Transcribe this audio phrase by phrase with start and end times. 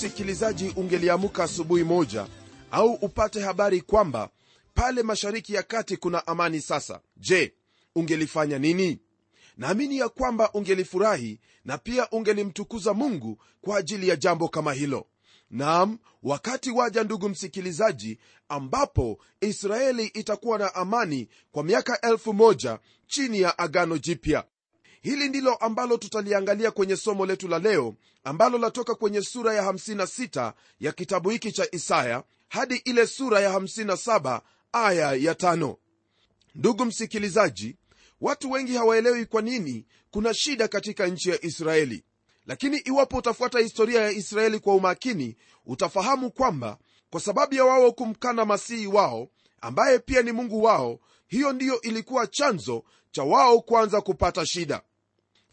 [0.00, 2.26] msikilizaji ungeliamuka asubuhi moja
[2.70, 4.30] au upate habari kwamba
[4.74, 7.00] pale mashariki ya kati kuna amani sasa.
[7.16, 7.54] Je
[7.96, 8.98] ungelifanya nini?
[9.56, 15.06] Naamini ya kwamba ungelifurahi na pia ungelimtukuza mungu kwa ajili ya jambo kama hilo.
[15.50, 23.40] Nam wakati waja ndugu msikilizaji ambapo israeli itakuwa na amani kwa miaka elfu moja chini
[23.40, 24.44] ya agano jipya
[25.02, 30.52] hili ndilo ambalo tutaliangalia kwenye somo letu la leo ambalo latoka kwenye sura ya 56
[30.80, 34.40] ya kitabu hiki cha isaya hadi ile sura ya 57
[34.72, 35.76] aya ya tano.
[36.54, 37.76] ndugu msikilizaji
[38.20, 42.04] watu wengi hawaelewi kwa nini kuna shida katika nchi ya israeli
[42.46, 46.78] lakini iwapo utafuata historia ya israeli kwa umakini utafahamu kwamba
[47.10, 49.28] kwa sababu ya wao kumkana masihi wao
[49.60, 54.82] ambaye pia ni mungu wao hiyo ndiyo ilikuwa chanzo cha wao kuanza kupata shida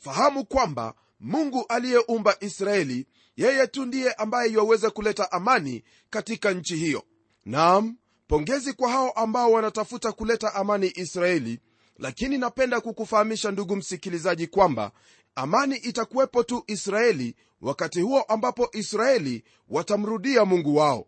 [0.08, 3.06] fahamu kwamba mungu aliyeumba israeli
[3.38, 7.04] yeye tu ndiye ambaye yaweza kuleta amani katika nchi hiyo.
[7.46, 7.96] Naam
[8.28, 11.60] pongezi kwa hao ambao wanatafuta kuleta amani israeli
[12.00, 14.92] lakini napenda kukufahamisha ndugu msikilizaji kwamba
[15.36, 21.08] amani itakuwepo tu israeli wakati huo ambapo israeli watamrudia mungu wao.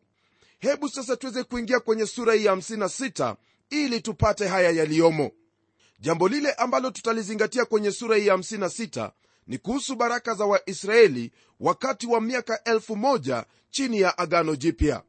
[0.60, 3.36] Hebu sasa tuweze kuingia kwenye sura hii ya 56
[3.70, 5.32] ili tupate haya yaliyomo
[6.00, 9.12] jambo lile ambalo tutalizingatia kwenye sura hii ya 56
[9.48, 15.04] ni kuhusu baraka za waisraeli wakati wa miaka 1000 chini ya agano jipya.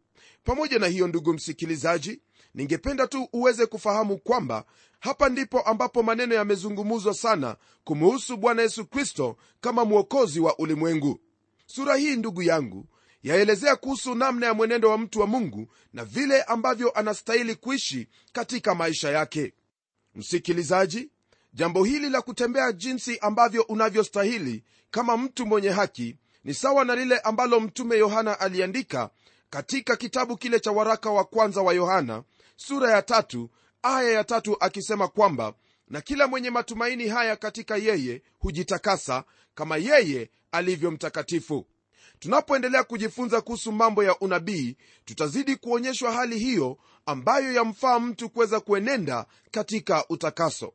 [0.45, 2.21] Pamoja na hiyo ndugu msikilizaji
[2.55, 4.65] ningependa tu uweze kufahamu kwamba
[5.01, 11.21] hapa ndipo ambapo maneno yamezungumuzwa sana kumuhusu bwana yesu kristo kama mwokozi wa ulimwengu.
[11.67, 12.87] Sura hii ndugu yangu
[13.22, 18.75] yaelezea kuhusu namna ya mwenendo wa mtu wa mungu na vile ambavyo anastahili kuishi katika
[18.75, 19.53] maisha yake
[20.15, 21.10] msikilizaji
[21.53, 27.19] jambo hili la kutembea jinsi ambavyo unavyostahili kama mtu mwenye haki ni sawa na lile
[27.19, 29.10] ambalo mtume yohana aliandika
[29.50, 32.22] katika kitabu kile cha waraka wa kwanza wa yohana
[32.56, 33.50] sura ya tatu
[33.82, 35.54] aya ya tatu akisema kwamba
[35.88, 41.66] na kila mwenye matumaini haya katika yeye hujitakasa kama yeye alivyo mtakatifu.
[42.19, 46.78] Tunapoendelea kujifunza kuhusu mambo ya unabii tutazidi kuonyeshwa hali hiyo
[47.10, 50.72] ambayo yamfaa mtu kuweza kuenenda katika utakaso.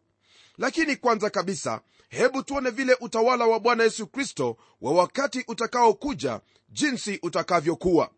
[0.57, 7.19] Lakini kwanza kabisa hebu tuone vile utawala wa bwana yesu kristo wa wakati utakaokuja jinsi
[7.23, 8.12] utakavyokuwa.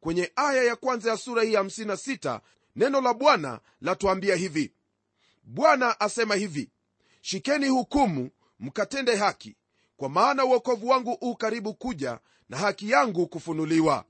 [0.00, 2.40] Kwenye aya ya kwanza ya sura hii 56
[2.76, 4.72] neno la bwana latuambia hivi.
[5.42, 6.70] Bwana asema hivi
[7.20, 9.56] shikeni hukumu mkatende haki
[9.96, 14.04] kwa maana uokovu wangu u karibu kuja na haki yangu kufunuliwa.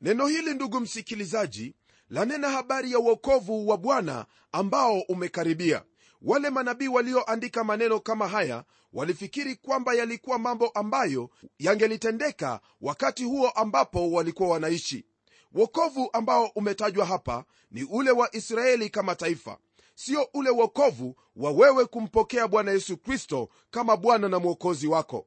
[0.00, 1.74] Neno hili ndugu msikilizaji
[2.10, 5.84] lanena habari ya uokovu wa bwana ambao umekaribia.
[6.22, 14.10] Wale manabii walioandika maneno kama haya walifikiri kwamba yalikuwa mambo ambayo yangelitendeka wakati huo ambapo
[14.10, 15.04] walikuwa wanaishi.
[15.52, 19.58] Wokovu ambao umetajwa hapa ni ule wa israeli kama taifa.
[19.94, 25.26] Sio ule wokovu wa wewe kumpokea bwana yesu kristo kama bwana na mwokozi wako.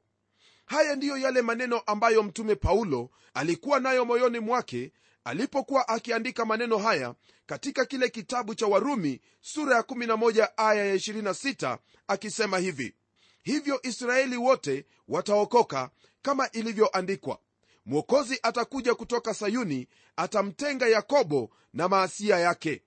[0.66, 4.92] Haya ndiyo yale maneno ambayo mtume paulo alikuwa nayo moyoni mwake
[5.24, 7.14] alipokuwa akiandika maneno haya
[7.46, 12.94] katika kile kitabu cha warumi sura ya 11 aya ya 26 akisema hivi
[13.42, 15.90] hivyo israeli wote wataokoka
[16.22, 17.38] kama ilivyoandikwa.
[17.86, 22.82] Mwokozi atakuja kutoka sayuni atamtenga yakobo na maasia yake.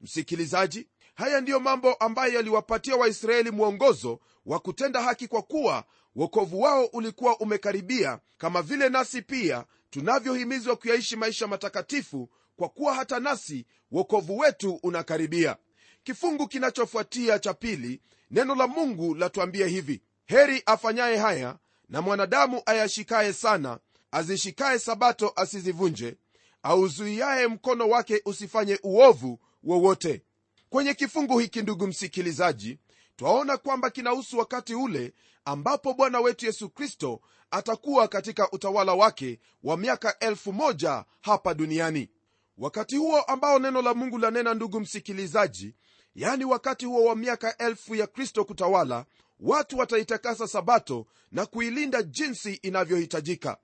[0.00, 5.84] Msikilizaji haya ndiyo mambo ambayo yaliwapatia waisraeli mwongozo wa kutenda haki kwa kuwa
[6.16, 13.20] wokovu wao ulikuwa umekaribia kama vile nasi pia tunavyohimizwa kuyaishi maisha matakatifu kwa kuwa hata
[13.20, 15.56] nasi wokovu wetu unakaribia.
[16.04, 18.00] Kifungu kinachofuatia cha pili
[18.30, 21.58] neno la mungu latuambia hivi heri afanyaye haya
[21.88, 23.78] na mwanadamu ayashikaye sana
[24.10, 26.16] azishikaye sabato asizivunje
[26.62, 30.22] auzuiaye mkono wake usifanye uovu wowote.
[30.70, 32.78] Kwenye kifungu hiki ndugu msikilizaji
[33.20, 35.12] twaona kwamba kinahusu wakati ule
[35.44, 37.20] ambapo bwana wetu yesu kristo
[37.50, 42.08] atakuwa katika utawala wake wa miaka elfu moja hapa duniani.
[42.58, 45.74] Wakati huo ambao neno la mungu lanena ndugu msikilizaji
[46.14, 49.04] yani wakati huo wa miaka elfu ya kristo kutawala
[49.40, 53.56] watu wataitakasa sabato na kuilinda jinsi inavyohitajika.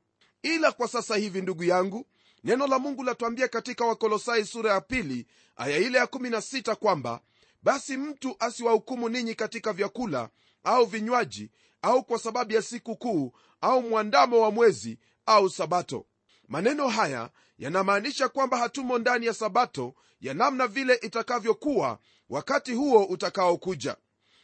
[0.43, 2.07] Ila kwa sasa hivi ndugu yangu
[2.45, 5.27] neno la mungu latwambia katika wakolosai sura ya pili
[5.57, 7.21] aya ile ya 16 kwamba
[7.67, 10.29] basi mtu asiwahukumu ninyi katika vyakula
[10.65, 11.51] au vinywaji
[11.83, 16.07] au kwa sababu ya siku kuu au mwandamo wa mwezi au sabato.
[16.49, 21.99] Maneno haya yanamaanisha kwamba hatumo ndani ya sabato ya namna vile itakavyokuwa
[22.29, 23.97] wakati huo utakaokuja.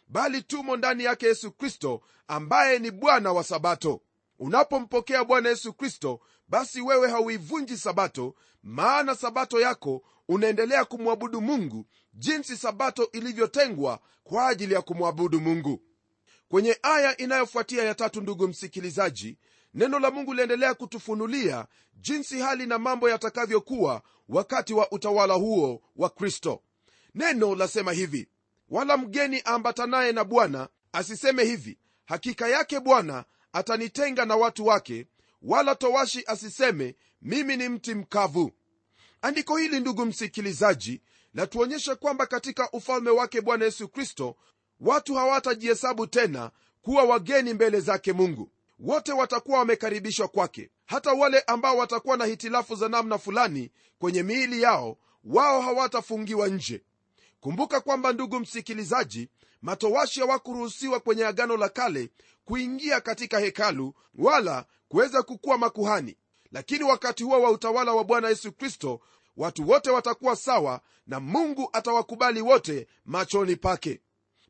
[0.08, 4.00] Bali tumo ndani yake yesu kristo ambaye ni bwana wa sabato.
[4.38, 12.56] Unapompokea bwana yesu kristo basi wewe hauivunji sabato maana sabato yako unaendelea kumwabudu mungu jinsi
[12.56, 15.82] sabato ilivyotengwa kwa ajili ya kumwabudu mungu.
[16.48, 19.38] Kwenye aya inayofuatia ya tatu ndugu msikilizaji
[19.74, 26.10] neno la mungu liendelea kutufunulia jinsi hali na mambo yatakavyokuwa wakati wa utawala huo wa
[26.10, 26.62] kristo.
[27.14, 28.28] Neno lasema hivi
[28.68, 35.06] wala mgeni aambatanaye na bwana asiseme hivi hakika yake bwana atanitenga na watu wake
[35.42, 38.52] wala towashi asiseme mimi ni mti mkavu
[39.22, 41.02] andiko hili ndugu msikilizaji
[41.34, 44.36] latuonyesha kwamba katika ufalme wake bwana yesu kristo
[44.80, 46.50] watu hawatajihesabu tena
[46.82, 48.50] kuwa wageni mbele zake mungu.
[48.78, 50.70] Wote watakuwa wamekaribishwa kwake.
[50.86, 56.82] Hata wale ambao watakuwa na hitilafu za namna fulani kwenye miili yao wao hawatafungiwa nje.
[57.40, 59.28] Kumbuka kwamba ndugu msikilizaji
[59.62, 62.10] matowashi hawakuruhusiwa kwenye agano la kale
[62.44, 66.16] kuingia katika hekalu wala kuweza kukuwa makuhani.
[66.52, 69.00] Lakini wakati huo wa utawala wa bwana yesu kristo
[69.36, 74.00] watu wote watakuwa sawa na mungu atawakubali wote machoni pake.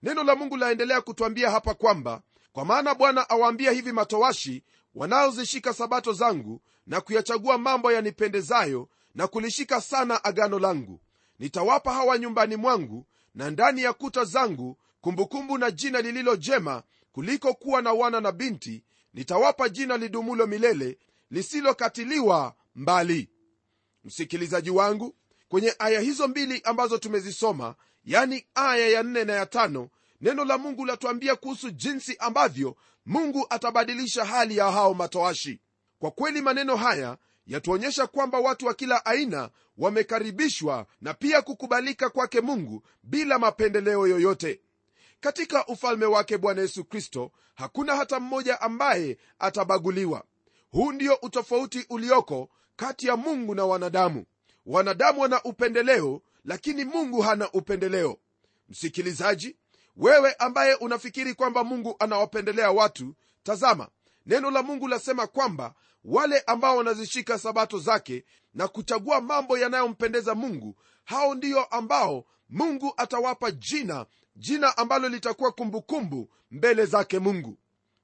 [0.02, 4.64] Neno la mungu laendelea kutwambia hapa kwamba kwa maana bwana awaambia hivi matowashi
[4.94, 11.00] wanaozishika sabato zangu na kuyachagua mambo yanipendezayo na kulishika sana agano langu.
[11.38, 16.82] Nitawapa hawa nyumbani mwangu na ndani ya kuta zangu kumbukumbu na jina lililo jema
[17.12, 18.84] kuliko kuwa na wana na binti.
[19.14, 20.99] Nitawapa jina lidumulo milele
[21.31, 23.29] lisilokatiliwa mbali
[24.04, 25.14] msikilizaji wangu
[25.49, 29.88] kwenye aya hizo mbili ambazo tumezisoma yani aya ya nne na ya tano
[30.20, 32.76] neno la mungu latuambia kuhusu jinsi ambavyo
[33.06, 35.60] mungu atabadilisha hali ya hao matoashi.
[35.99, 42.40] Kwa kweli maneno haya yatuonyesha kwamba watu wa kila aina wamekaribishwa na pia kukubalika kwake
[42.40, 44.60] mungu bila mapendeleo yoyote.
[45.20, 50.25] Katika ufalme wake bwana yesu kristo hakuna hata mmoja ambaye atabaguliwa.
[50.70, 54.24] Huu ndio utofauti ulioko kati ya mungu na wanadamu.
[54.66, 58.19] Wanadamu wana upendeleo lakini mungu hana upendeleo.
[58.69, 59.56] Msikilizaji
[59.96, 63.88] wewe ambaye unafikiri kwamba mungu anawapendelea watu tazama
[64.26, 65.74] neno la mungu lasema kwamba
[66.04, 68.24] wale ambao wanazishika sabato zake
[68.54, 76.30] na kuchagua mambo yanayompendeza mungu hao ndiyo ambao mungu atawapa jina jina ambalo litakuwa kumbukumbu
[76.50, 77.58] mbele zake mungu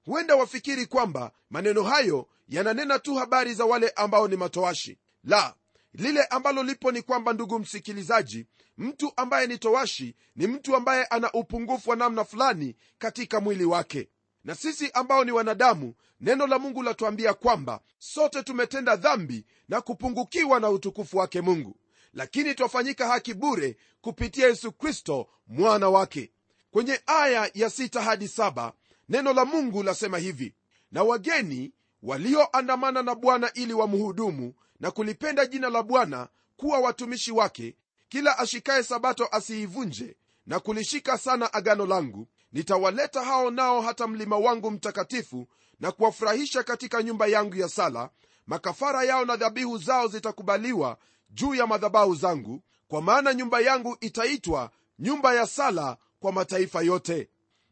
[0.08, 5.54] huenda wafikiri kwamba maneno hayo yananena tu habari za wale ambao ni matoashi la
[5.94, 8.46] lile ambalo lipo ni kwamba ndugu msikilizaji
[8.78, 14.08] mtu ambaye ni towashi ni mtu ambaye ana upungufu wa namna fulani katika mwili wake.
[14.44, 20.60] Na sisi ambao ni wanadamu neno la mungu latuambia kwamba sote tumetenda dhambi na kupungukiwa
[20.60, 21.76] na utukufu wake mungu.
[22.12, 26.30] Lakini twafanyika haki bure kupitia yesu kristo mwana wake.
[26.70, 28.72] Kwenye aya ya sita hadi saba
[29.08, 30.54] neno la mungu lasema hivi
[30.92, 31.72] na wageni
[32.02, 37.76] walioandamana na bwana ili wamhudumu na kulipenda jina la bwana kuwa watumishi wake
[38.08, 44.70] kila ashikaye sabato asiivunje na kulishika sana agano langu nitawaleta hao nao hata mlima wangu
[44.70, 45.48] mtakatifu
[45.80, 48.10] na kuwafurahisha katika nyumba yangu ya sala.
[48.46, 50.96] Makafara yao na dhabihu zao zitakubaliwa
[51.30, 57.28] juu ya madhabahu zangu kwa maana nyumba yangu itaitwa nyumba ya sala kwa mataifa yote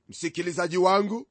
[0.09, 1.27] msikilizaji wangu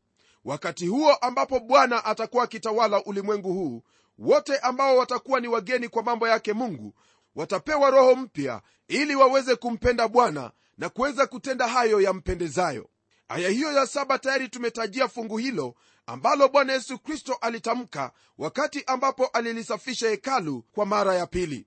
[0.45, 3.83] wakati huo ambapo bwana atakuwa akitawala ulimwengu huu
[4.19, 6.93] wote ambao watakuwa ni wageni kwa mambo yake mungu
[7.35, 12.89] watapewa roho mpya ili waweze kumpenda bwana na kuweza kutenda hayo yampendezayo.
[13.27, 19.25] Aya hiyo ya saba tayari tumetajia fungu hilo ambalo bwana yesu kristo alitamka wakati ambapo
[19.27, 21.65] alilisafisha hekalu kwa mara ya pili.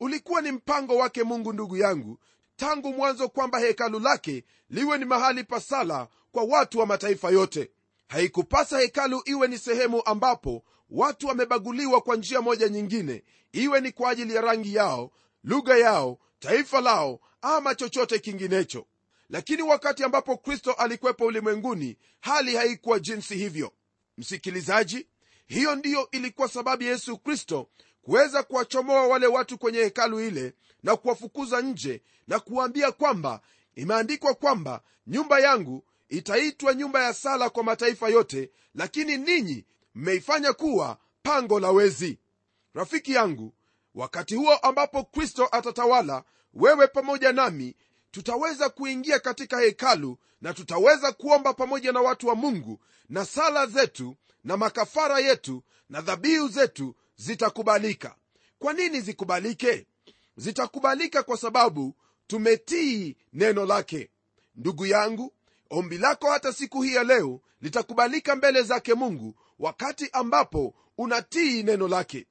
[0.00, 2.18] Ulikuwa ni mpango wake mungu ndugu yangu
[2.56, 7.70] tangu mwanzo kwamba hekalu lake liwe ni mahali pa sala kwa watu wa mataifa yote.
[8.08, 14.10] Haikupasa hekalu iwe ni sehemu ambapo watu wamebaguliwa kwa njia moja nyingine iwe ni kwa
[14.10, 15.10] ajili ya rangi yao
[15.44, 18.86] lugha yao taifa lao ama chochote kinginecho.
[19.30, 23.72] Lakini wakati ambapo kristo alikwepo ulimwenguni hali haikuwa jinsi hivyo.
[24.18, 25.06] Msikilizaji
[25.46, 27.68] hiyo ndiyo ilikuwa sababu yesu kristo
[28.02, 33.40] kuweza kuwachomoa wale watu kwenye hekalu ile na kuwafukuza nje na kuwaambia kwamba
[33.74, 40.98] imeandikwa kwamba nyumba yangu itaitwa nyumba ya sala kwa mataifa yote lakini ninyi mmeifanya kuwa
[41.22, 42.18] pango la wezi.
[42.74, 43.54] Rafiki yangu
[43.94, 47.76] wakati huo ambapo kristo atatawala wewe pamoja nami
[48.10, 54.16] tutaweza kuingia katika hekalu na tutaweza kuomba pamoja na watu wa mungu na sala zetu
[54.44, 58.16] na makafara yetu na dhabihu zetu zitakubalika.
[58.58, 59.86] Kwa nini zikubalike?
[60.36, 61.94] Zitakubalika kwa sababu
[62.26, 64.10] tumetii neno lake.
[64.56, 65.32] Ndugu yangu
[65.70, 71.88] ombi lako hata siku hii ya leo litakubalika mbele zake mungu wakati ambapo unatii neno
[71.88, 72.26] lake.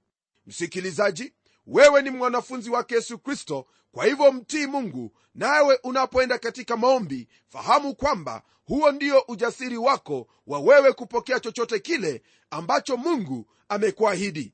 [0.48, 1.34] Msikilizaji
[1.68, 7.96] wewe ni mwanafunzi wake yesu kristo kwa hivyo mtii mungu nawe unapoenda katika maombi fahamu
[7.96, 14.54] kwamba huo ndio ujasiri wako wa wewe kupokea chochote kile ambacho mungu amekuahidi.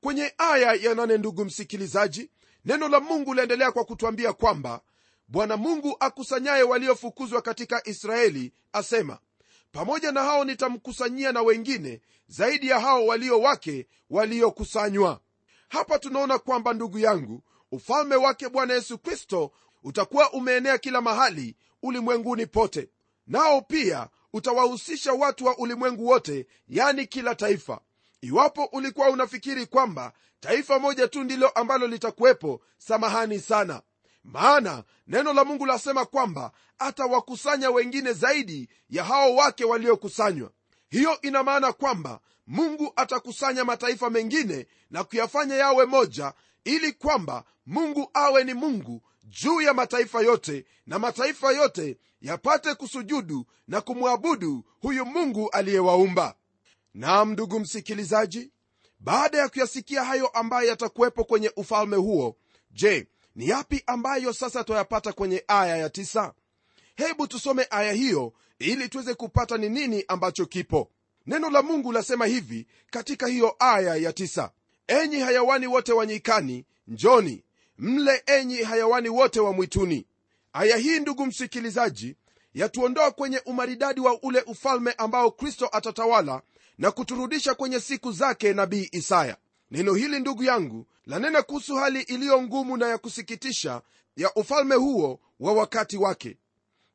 [0.00, 2.30] Kwenye aya ya nane ndugu msikilizaji
[2.64, 4.80] neno la mungu laendelea kwa kutwambia kwamba
[5.28, 9.18] bwana mungu akusanyaye waliofukuzwa katika israeli asema
[9.72, 15.20] pamoja na hao nitamkusanyia na wengine zaidi ya hao walio wake waliokusanywa.
[15.68, 17.42] Hapa tunaona kwamba ndugu yangu
[17.72, 19.52] ufalme wake bwana yesu kristo
[19.84, 22.88] utakuwa umeenea kila mahali ulimwenguni pote
[23.26, 27.80] nao pia utawahusisha watu wa ulimwengu wote yani kila taifa.
[28.20, 33.82] Iwapo ulikuwa unafikiri kwamba taifa moja tu ndilo ambalo litakuwepo samahani sana
[34.32, 40.50] maana neno la mungu lasema kwamba atawakusanya wengine zaidi ya hao wake waliokusanywa.
[40.90, 46.32] Hiyo ina maana kwamba mungu atakusanya mataifa mengine na kuyafanya yawe moja
[46.64, 53.46] ili kwamba mungu awe ni mungu juu ya mataifa yote na mataifa yote yapate kusujudu
[53.68, 56.34] na kumwabudu huyu mungu aliyewaumba.
[56.94, 58.50] Nam ndugu msikilizaji
[59.00, 62.36] baada ya kuyasikia hayo ambayo yatakuwepo kwenye ufalme huo
[62.70, 63.06] je
[63.38, 66.32] ni yapi ambayo sasa twayapata kwenye aya ya tisa?
[66.96, 70.90] hebu tusome aya hiyo ili tuweze kupata ni nini ambacho kipo
[71.26, 74.50] neno la mungu lasema hivi katika hiyo aya ya tisa.
[74.86, 77.44] enyi hayawani wote wa nyikani njoni
[77.78, 80.06] mle enyi hayawani wote wa mwituni
[80.52, 82.16] aya hii ndugu msikilizaji
[82.54, 86.42] yatuondoa kwenye umaridadi wa ule ufalme ambao kristo atatawala
[86.78, 89.36] na kuturudisha kwenye siku zake nabii isaya
[89.70, 93.82] neno hili ndugu yangu lanena kuhusu hali iliyo ngumu na ya kusikitisha
[94.16, 96.36] ya ufalme huo wa wakati wake.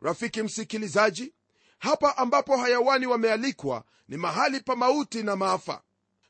[0.01, 1.33] Rafiki msikilizaji
[1.79, 5.81] hapa ambapo hayawani wamealikwa ni mahali pa mauti na maafa.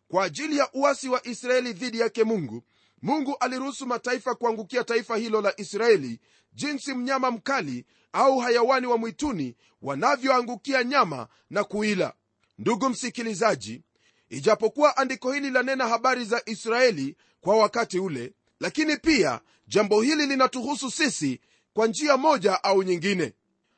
[0.07, 2.63] Kwa ajili ya uasi wa israeli dhidi yake mungu
[3.01, 6.19] mungu aliruhusu mataifa kuangukia taifa hilo la israeli
[6.53, 12.13] jinsi mnyama mkali au hayawani wa mwituni wanavyoangukia nyama na kuila.
[12.57, 13.81] Ndugu msikilizaji
[14.33, 20.91] ijapokuwa andiko hili lanena habari za israeli kwa wakati ule lakini pia jambo hili linatuhusu
[20.91, 21.39] sisi
[21.73, 23.33] kwa njia moja au nyingine.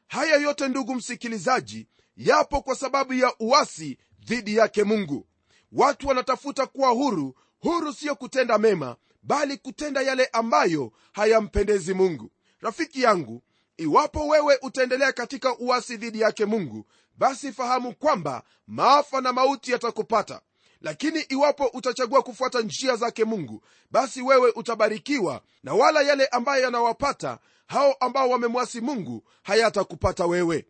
[0.07, 5.27] Haya yote ndugu msikilizaji yapo kwa sababu ya uasi dhidi yake mungu.
[5.71, 7.35] Watu wanatafuta kuwa huru.
[7.59, 12.31] Huru siyo kutenda mema bali kutenda yale ambayo hayampendezi mungu.
[12.61, 13.43] Rafiki yangu
[13.77, 16.85] iwapo wewe utaendelea katika uasi dhidi yake mungu
[17.17, 20.41] basi fahamu kwamba maafa na mauti yatakupata.
[20.81, 27.39] Lakini iwapo utachagua kufuata njia zake mungu basi wewe utabarikiwa na wala yale ambayo yanawapata
[27.67, 30.65] hao ambao wamemwasi mungu hayatakupata wewe.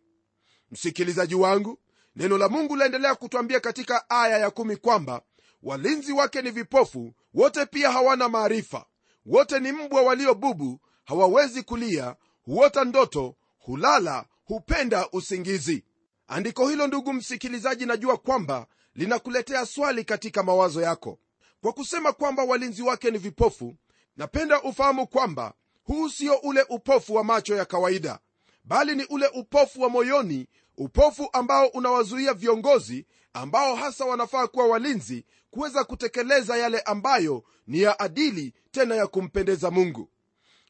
[0.72, 1.80] Msikilizaji wangu
[2.16, 5.22] neno la mungu laendelea kutwambia katika aya ya kumi kwamba
[5.64, 8.86] walinzi wake ni vipofu wote pia hawana maarifa.
[9.26, 15.84] Wote ni mbwa waliobubu hawawezi kulia huota ndoto hulala hupenda usingizi
[16.28, 21.20] andiko hilo ndugu msikilizaji najua kwamba linakuletea swali katika mawazo yako.
[21.62, 23.76] Kwa kusema kwamba walinzi wake ni vipofu
[24.18, 25.54] napenda ufahamu kwamba
[25.84, 28.20] huu sio ule upofu wa macho ya kawaida
[28.64, 35.26] bali ni ule upofu wa moyoni upofu ambao unawazuia viongozi ambao hasa wanafaa kuwa walinzi
[35.52, 40.10] kuweza kutekeleza yale ambayo ni ya adili tena ya kumpendeza mungu.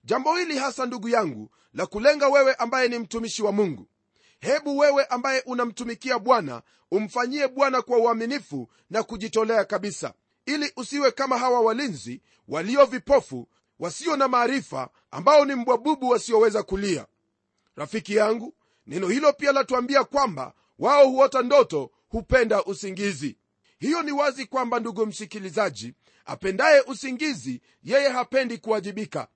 [0.04, 3.88] Jambo hili hasa ndugu yangu la kulenga wewe ambaye ni mtumishi wa mungu
[4.46, 6.62] hebu wewe ambaye unamtumikia bwana
[6.92, 10.14] umfanyie bwana kwa uaminifu na kujitolea kabisa
[10.46, 13.48] ili usiwe kama hawa walinzi walio vipofu
[13.80, 17.06] wasio na maarifa ambao ni mbwabubu wasioweza kulia.
[17.76, 18.54] Rafiki yangu
[18.88, 23.38] neno hilo pia latuambia kwamba wao huota ndoto hupenda usingizi.
[23.80, 25.94] Hiyo ni wazi kwamba ndugu msikilizaji
[26.26, 29.28] apendaye usingizi yeye hapendi kuwajibika.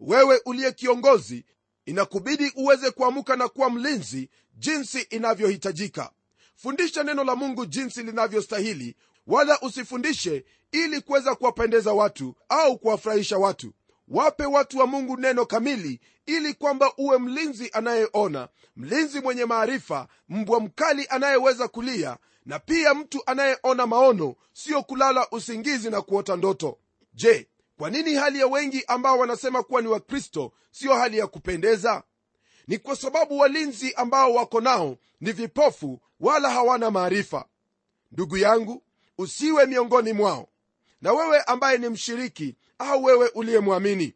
[0.00, 1.44] Wewe uliye kiongozi
[1.86, 6.10] inakubidi uweze kuamuka na kuwa mlinzi jinsi inavyohitajika.
[6.56, 13.72] Fundisha neno la mungu jinsi linavyostahili wala usifundishe ili kuweza kuwapendeza watu au kuwafurahisha watu.
[14.08, 20.60] Wape watu wa mungu neno kamili ili kwamba uwe mlinzi anayeona mlinzi mwenye maarifa mbwa
[20.60, 22.16] mkali anayeweza kulia
[22.46, 26.78] na pia mtu anayeona maono sio kulala usingizi na kuota ndoto.
[27.14, 32.02] Je kwa nini hali ya wengi ambao wanasema kuwa ni wakristo siyo hali ya kupendeza
[32.68, 37.44] ni kwa sababu walinzi ambao wako nao ni vipofu wala hawana maarifa.
[38.12, 38.82] Ndugu yangu
[39.18, 40.48] usiwe miongoni mwao
[41.02, 44.14] na wewe ambaye ni mshiriki au wewe uliyemwamini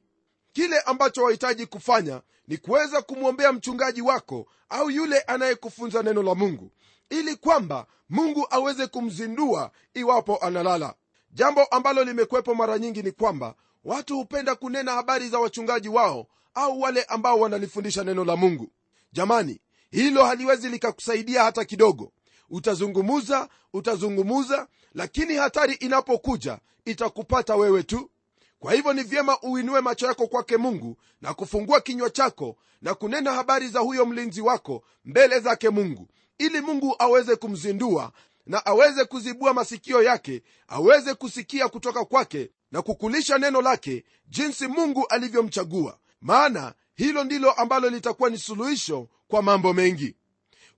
[0.53, 6.71] kile ambacho wahitaji kufanya ni kuweza kumwombea mchungaji wako au yule anayekufunza neno la mungu
[7.11, 10.95] ili kwamba mungu aweze kumzindua iwapo analala.
[11.33, 16.27] Jambo ambalo limekwepo mara nyingi ni kwamba watu hupenda kunena habari za wachungaji wao
[16.57, 18.73] au wale ambao wanalifundisha neno la mungu.
[19.13, 19.61] Jamani
[19.91, 22.13] hilo haliwezi likakusaidia hata kidogo.
[22.51, 28.11] Utazungumuza utazungumuza lakini hatari inapokuja itakupata wewe tu.
[28.59, 33.33] Kwa hivyo ni vyema uinue macho yako kwake mungu na kufungua kinywa chako na kunena
[33.33, 36.09] habari za huyo mlinzi wako mbele zake mungu
[36.39, 38.13] ili mungu aweze kumzindua
[38.47, 45.07] na aweze kuzibua masikio yake aweze kusikia kutoka kwake na kukulisha neno lake jinsi mungu
[45.07, 50.15] alivyomchagua maana hilo ndilo ambalo litakuwa ni suluhisho kwa mambo mengi.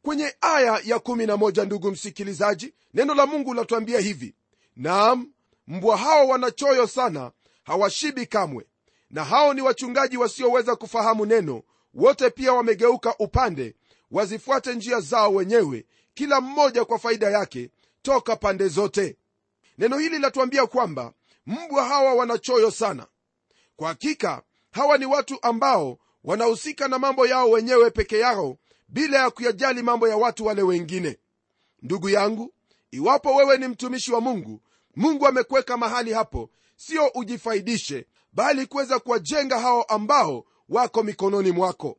[0.03, 4.35] Kwenye aya ya 11 ndugu msikilizaji neno la mungu latuambia hivi.
[4.77, 5.33] Naam
[5.67, 7.31] mbwa hao wanachoyo sana
[7.65, 8.67] hawashibi kamwe.
[9.11, 11.63] Na hao ni wachungaji wasioweza kufahamu neno
[11.95, 13.75] wote pia wamegeuka upande
[14.11, 17.71] wazifuate njia zao wenyewe kila mmoja kwa faida yake
[18.03, 19.17] toka pande zote.
[19.79, 21.13] Neno hili latuambia kwamba
[21.47, 23.07] mbwa hawa wanachoyo sana.
[23.77, 24.43] Kwa hakika
[24.79, 28.57] hawa ni watu ambao wanahusika na mambo yao wenyewe peke yao
[28.89, 31.19] bila ya kuyajali mambo ya watu wale wengine.
[31.83, 32.53] Ndugu yangu
[32.91, 34.61] iwapo wewe ni mtumishi wa mungu
[34.97, 41.99] mungu amekuweka mahali hapo sio ujifaidishe bali kuweza kuwajenga hao ambao wako mikononi mwako.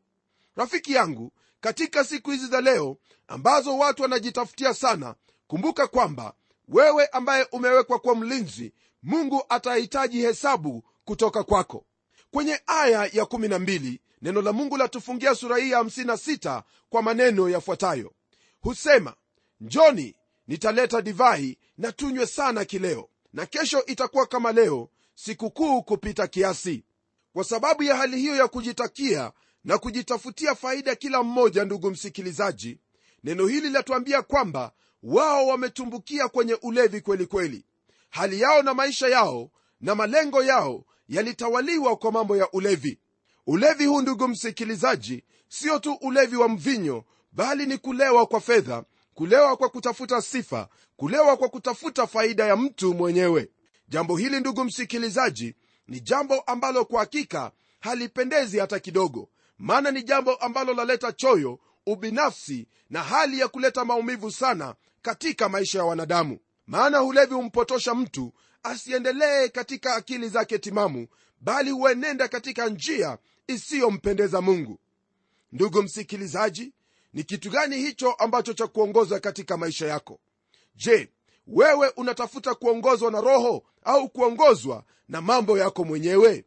[0.56, 1.32] Rafiki yangu
[1.62, 5.16] katika siku hizi za leo ambazo watu wanajitafutia sana
[5.48, 6.34] kumbuka kwamba
[6.68, 8.74] wewe ambaye umewekwa kwa mlinzi
[9.04, 11.86] mungu atahitaji hesabu kutoka kwako
[12.32, 18.14] kwenye aya ya 12 neno la mungu latufungia sura hii ya 56 kwa maneno yafuatayo.
[18.62, 19.14] Husema
[19.62, 20.16] njoni
[20.48, 26.84] nitaleta divai na tunywe sana kileo na kesho itakuwa kama leo sikukuu kupita kiasi.
[27.34, 29.32] Kwa sababu ya hali hiyo ya kujitakia
[29.64, 32.78] na kujitafutia faida kila mmoja ndugu msikilizaji
[33.24, 34.72] neno hili latuambia kwamba
[35.04, 37.66] wao wametumbukia kwenye ulevi kweli kweli.
[38.10, 43.00] Hali yao na maisha yao na malengo yao yalitawaliwa kwa mambo ya ulevi.
[43.48, 49.58] Ulevi huu ndugu msikilizaji sio tu ulevi wa mvinyo bali ni kulewa kwa fedha kulewa
[49.58, 53.50] kwa kutafuta sifa kulewa kwa kutafuta faida ya mtu mwenyewe.
[53.88, 55.56] Jambo hili ndugu msikilizaji
[55.88, 62.68] ni jambo ambalo kwa hakika halipendezi hata kidogo maana ni jambo ambalo laleta choyo ubinafsi
[62.90, 66.40] na hali ya kuleta maumivu sana katika maisha ya wanadamu.
[66.68, 71.08] Maana ulevi humpotosha mtu asiendelee katika akili zake timamu
[71.42, 73.18] bali huenenda katika njia
[73.48, 74.80] isiyompendeza mungu.
[75.52, 76.74] Ndugu msikilizaji
[77.14, 80.20] ni kitu gani hicho ambacho cha kuongoza katika maisha yako?
[80.76, 81.10] Je
[81.48, 86.46] wewe unatafuta kuongozwa na roho au kuongozwa na mambo yako mwenyewe?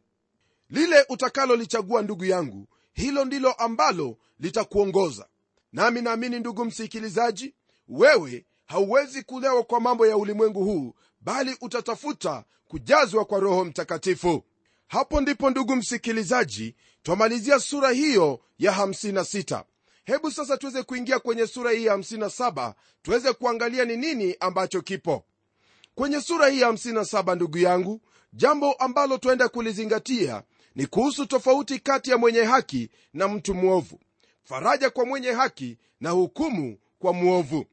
[0.69, 5.27] Lile utakalolichagua ndugu yangu hilo ndilo ambalo litakuongoza.
[5.73, 7.53] Nami naamini ndugu msikilizaji
[7.87, 14.43] wewe hauwezi kulewa kwa mambo ya ulimwengu huu bali utatafuta kujazwa kwa roho mtakatifu.
[14.87, 19.63] Hapo ndipo ndugu msikilizaji twamalizia sura hiyo ya 56
[20.05, 25.23] hebu sasa tuweze kuingia kwenye sura hii ya 57 tuweze kuangalia ni nini ambacho kipo.
[25.95, 28.01] Kwenye sura hii ya 57 ndugu yangu
[28.33, 30.43] jambo ambalo twaenda kulizingatia
[30.75, 33.99] ni kuhusu tofauti kati ya mwenye haki na mtu mwovu
[34.43, 37.65] faraja kwa mwenye haki na hukumu kwa mwovu.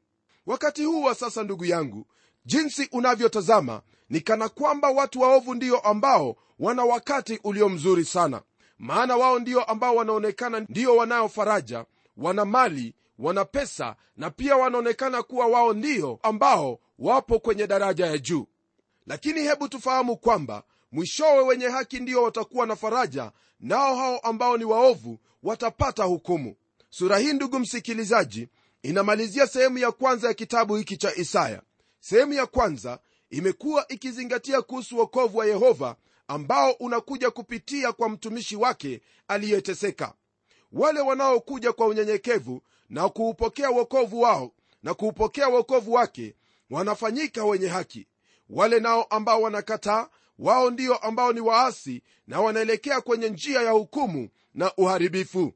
[0.46, 2.06] Wakati huu wa sasa ndugu yangu
[2.50, 8.42] jinsi unavyotazama ni kana kwamba watu waovu ndio ambao wana wakati ulio mzuri sana.
[8.78, 11.84] Maana wao ndio ambao wanaonekana ndio wanayo faraja
[12.16, 18.18] wana mali wana pesa na pia wanaonekana kuwa wao ndio ambao wapo kwenye daraja ya
[18.18, 18.46] juu.
[19.06, 24.64] Lakini hebu tufahamu kwamba mwishowe wenye haki ndio watakuwa na faraja nao hao ambao ni
[24.64, 26.54] waovu watapata hukumu.
[26.90, 28.48] Sura hii ndugu msikilizaji
[28.82, 31.62] inamalizia sehemu ya kwanza ya kitabu hiki cha isaya
[32.00, 32.98] sehemu ya kwanza
[33.30, 35.96] imekuwa ikizingatia kuhusu wokovu wa yehova
[36.28, 40.14] ambao unakuja kupitia kwa mtumishi wake aliyeteseka.
[40.72, 46.34] Wale wanaokuja kwa unyenyekevu na kuupokea wokovu wao na kuupokea wokovu wake
[46.70, 48.06] wanafanyika wenye haki.
[48.50, 50.08] Wale nao ambao wanakataa
[50.38, 55.52] wao ndio ambao ni waasi na wanaelekea kwenye njia ya hukumu na uharibifu.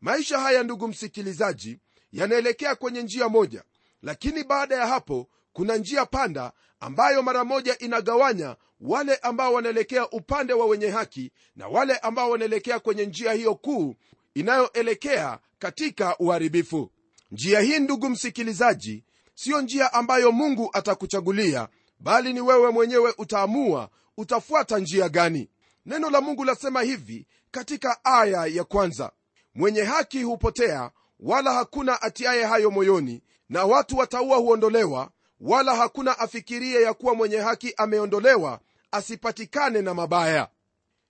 [0.00, 1.78] Maisha haya ndugu msikilizaji
[2.12, 3.64] yanaelekea kwenye njia moja
[4.02, 5.28] lakini baada ya hapo
[5.60, 11.68] kuna njia panda ambayo mara moja inagawanya wale ambao wanaelekea upande wa wenye haki na
[11.68, 13.94] wale ambao wanaelekea kwenye njia hiyo kuu
[14.34, 16.90] inayoelekea katika uharibifu.
[17.30, 21.68] Njia hii ndugu msikilizaji siyo njia ambayo mungu atakuchagulia
[21.98, 25.50] bali ni wewe mwenyewe utaamua utafuata njia gani.
[25.86, 29.12] Neno la mungu lasema hivi katika aya ya kwanza
[29.54, 36.82] mwenye haki hupotea wala hakuna atiaye hayo moyoni na watu wataua huondolewa wala hakuna afikirie
[36.82, 40.48] ya kuwa mwenye haki ameondolewa asipatikane na mabaya.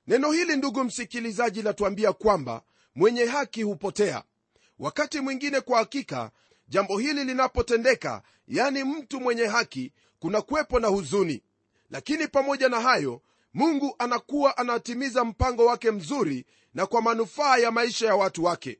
[0.06, 2.62] Neno hili ndugu msikilizaji latuambia kwamba
[2.94, 4.22] mwenye haki hupotea.
[4.78, 6.30] Wakati mwingine kwa hakika
[6.68, 11.42] jambo hili linapotendeka yani mtu mwenye haki kuna kuwepo na huzuni.
[11.90, 13.22] Lakini pamoja na hayo
[13.54, 18.78] mungu anakuwa anatimiza mpango wake mzuri na kwa manufaa ya maisha ya watu wake.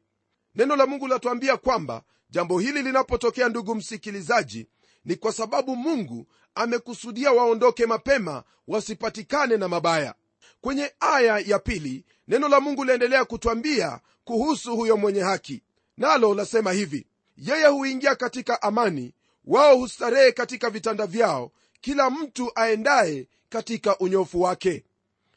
[0.55, 4.67] Neno la mungu latuambia kwamba jambo hili linapotokea ndugu msikilizaji
[5.05, 10.15] ni kwa sababu mungu amekusudia waondoke mapema wasipatikane na mabaya.
[10.61, 15.63] Kwenye aya ya pili neno la mungu liendelea kutwambia kuhusu huyo mwenye haki.
[15.97, 23.29] Nalo lasema hivi yeye huingia katika amani wao hustarehe katika vitanda vyao kila mtu aendaye
[23.49, 24.85] katika unyofu wake.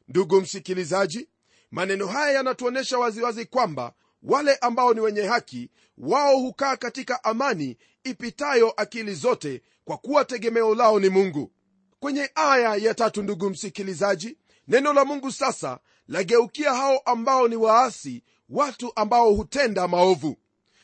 [0.08, 1.28] Ndugu msikilizaji
[1.72, 8.72] maneno haya yanatuonyesha waziwazi kwamba wale ambao ni wenye haki wao hukaa katika amani ipitayo
[8.72, 11.52] akili zote kwa kuwa tegemeo lao ni mungu.
[12.00, 14.38] Kwenye aya ya tatu ndugu msikilizaji
[14.68, 20.38] neno la mungu sasa lageukia hao ambao ni waasi watu ambao hutenda maovu.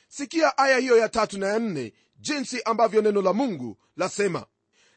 [0.08, 4.46] Sikia aya hiyo ya tatu na ya nne jinsi ambavyo neno la mungu lasema.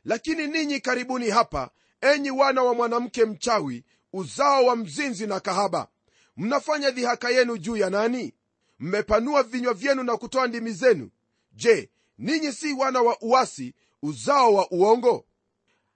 [0.05, 5.89] Lakini ninyi karibuni hapa enyi wana wa mwanamke mchawi uzao wa mzinzi na kahaba.
[6.37, 8.35] Mnafanya dhihaka yenu juu ya nani?
[8.79, 11.11] Mmepanua vinywa vyenu na kutoa ndimi zenu.
[11.53, 11.91] Je
[12.23, 15.25] ninyi si wana wa uasi uzao wa uongo?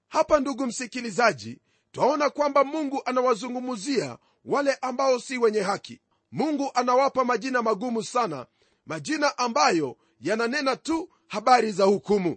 [0.08, 1.58] Hapa ndugu msikilizaji
[1.92, 6.00] twaona kwamba mungu anawazungumzia wale ambao si wenye haki.
[6.32, 8.46] Mungu anawapa majina magumu sana
[8.86, 12.36] majina ambayo yananena tu habari za hukumu.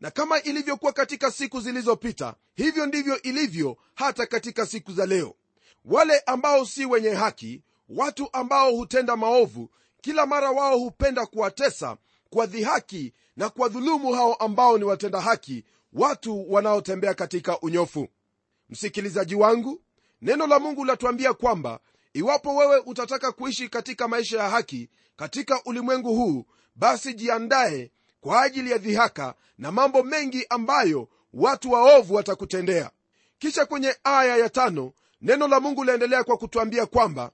[0.00, 5.34] Na kama ilivyokuwa katika siku zilizopita hivyo ndivyo ilivyo hata katika siku za leo.
[5.84, 11.96] Wale ambao si wenye haki watu ambao hutenda maovu kila mara wao hupenda kuwatesa
[12.30, 18.08] kuwadhihaki na kuwadhulumu hao ambao ni watenda haki watu wanaotembea katika unyofu.
[18.70, 19.80] Msikilizaji wangu
[20.22, 21.80] neno la mungu latuambia kwamba
[22.12, 28.70] iwapo wewe utataka kuishi katika maisha ya haki katika ulimwengu huu basi jiandaye kwa ajili
[28.70, 32.90] ya dhihaka na mambo mengi ambayo watu waovu watakutendea.
[33.38, 37.30] Kisha kwenye aya ya tano neno la mungu laendelea kwa kutwambia kwamba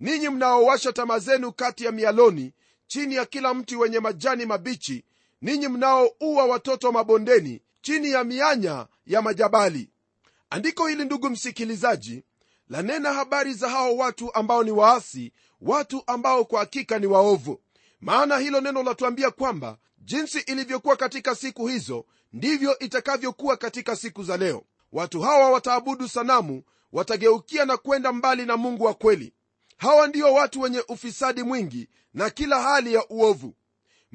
[0.00, 2.52] ninyi mnaowasha tamaa zenu kati ya mialoni
[2.86, 5.04] chini ya kila mti wenye majani mabichi
[5.46, 9.90] ninyi mnaoua watoto mabondeni chini ya mianya ya majabali.
[10.50, 12.24] Andiko hili ndugu msikilizaji
[12.68, 17.60] lanena habari za hao watu ambao ni waasi watu ambao kwa hakika ni waovu.
[18.00, 24.36] Maana hilo neno latuambia kwamba jinsi ilivyokuwa katika siku hizo ndivyo itakavyokuwa katika siku za
[24.36, 24.62] leo.
[24.92, 29.32] Watu hawa wataabudu sanamu watageukia na kwenda mbali na mungu wa kweli.
[29.76, 33.54] Hawa ndio watu wenye ufisadi mwingi na kila hali ya uovu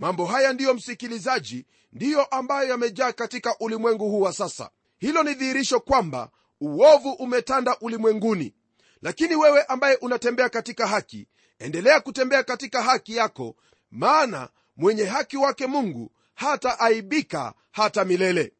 [0.01, 4.69] mambo haya ndiyo msikilizaji ndiyo ambayo yamejaa katika ulimwengu huu wa sasa.
[4.99, 6.29] Hilo ni dhihirisho kwamba
[6.61, 8.53] uovu umetanda ulimwenguni.
[9.01, 11.27] Lakini wewe ambaye unatembea katika haki
[11.59, 13.55] endelea kutembea katika haki yako
[13.91, 18.53] maana mwenye haki wake mungu hata aibika hata milele.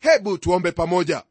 [0.00, 1.22] Hebu tuombe pamoja.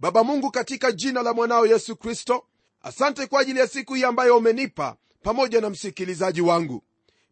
[0.00, 2.46] Baba mungu katika jina la mwanao yesu kristo
[2.82, 6.82] asante kwa ajili ya siku hii ambayo umenipa pamoja na msikilizaji wangu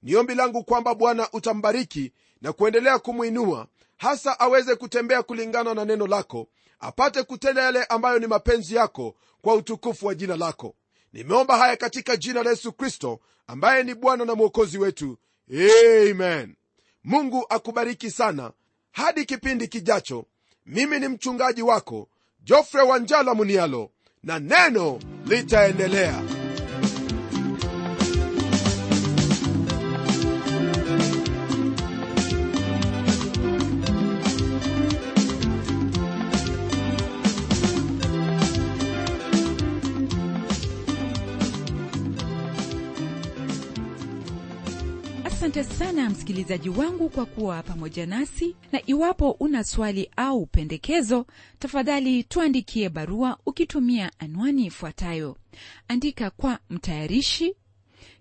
[0.02, 6.06] ni ombi langu kwamba bwana utambariki na kuendelea kumwinua hasa aweze kutembea kulingana na neno
[6.06, 6.46] lako
[6.80, 10.74] apate kutenda yale ambayo ni mapenzi yako kwa utukufu wa jina lako.
[11.12, 15.18] Nimeomba haya katika jina la yesu kristo ambaye ni bwana na mwokozi wetu.
[16.10, 16.54] Amen.
[17.04, 18.52] Mungu akubariki sana.
[18.92, 20.24] Hadi kipindi kijacho
[20.66, 22.08] mimi ni mchungaji wako
[22.44, 23.90] jofre wanjala munialo
[24.22, 26.22] na neno litaendelea
[45.50, 51.26] asante sana msikilizaji wangu kwa kuwa pamoja nasi na iwapo una swali au pendekezo
[51.58, 55.36] tafadhali tuandikie barua ukitumia anwani ifuatayo.
[55.88, 57.54] Andika kwa mtayarishi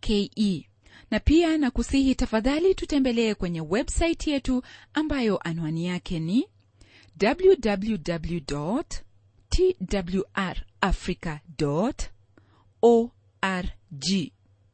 [0.00, 0.30] ke
[1.10, 4.62] na pia na kusihi tafadhali tutembelee kwenye websaiti yetu
[4.94, 6.46] ambayo anwani yake ni
[12.82, 14.30] org